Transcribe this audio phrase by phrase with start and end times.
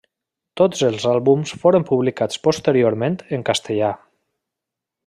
[0.61, 3.93] Tots els àlbums foren publicats posteriorment en castellà.